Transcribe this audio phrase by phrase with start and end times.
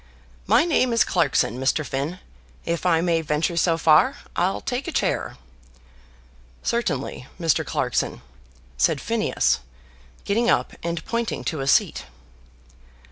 [0.47, 1.85] "My name is Clarkson, Mr.
[1.85, 2.17] Finn.
[2.65, 5.37] If I may venture so far, I'll take a chair."
[6.63, 7.63] "Certainly, Mr.
[7.63, 8.23] Clarkson,"
[8.77, 9.59] said Phineas,
[10.25, 12.05] getting up and pointing to a seat.